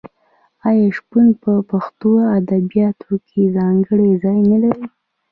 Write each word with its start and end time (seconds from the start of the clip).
آیا 0.67 0.87
شپون 0.97 1.25
په 1.41 1.51
پښتو 1.71 2.09
ادبیاتو 2.37 3.11
کې 3.27 3.53
ځانګړی 3.57 4.11
ځای 4.23 4.39
نلري؟ 4.51 4.85